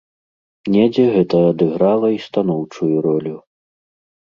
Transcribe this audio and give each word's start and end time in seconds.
Недзе 0.75 1.05
гэта 1.17 1.37
адыграла 1.51 2.07
і 2.15 2.19
станоўчую 2.27 2.91
ролю. 3.09 3.37